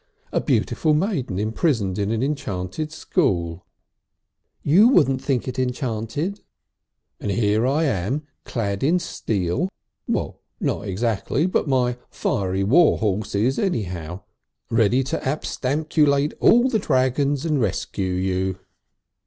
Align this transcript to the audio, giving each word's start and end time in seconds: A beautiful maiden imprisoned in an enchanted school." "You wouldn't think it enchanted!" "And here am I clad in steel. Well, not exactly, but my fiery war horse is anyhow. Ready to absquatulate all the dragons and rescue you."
A 0.31 0.41
beautiful 0.41 0.95
maiden 0.95 1.37
imprisoned 1.37 1.99
in 1.99 2.09
an 2.09 2.23
enchanted 2.23 2.91
school." 2.91 3.67
"You 4.63 4.87
wouldn't 4.87 5.21
think 5.21 5.47
it 5.47 5.59
enchanted!" 5.59 6.39
"And 7.19 7.29
here 7.29 7.67
am 7.67 8.23
I 8.25 8.27
clad 8.49 8.81
in 8.83 8.97
steel. 8.97 9.69
Well, 10.07 10.39
not 10.59 10.87
exactly, 10.87 11.45
but 11.45 11.67
my 11.67 11.97
fiery 12.09 12.63
war 12.63 12.97
horse 12.97 13.35
is 13.35 13.59
anyhow. 13.59 14.21
Ready 14.71 15.03
to 15.03 15.19
absquatulate 15.19 16.33
all 16.39 16.67
the 16.67 16.79
dragons 16.79 17.45
and 17.45 17.61
rescue 17.61 18.13
you." 18.13 18.57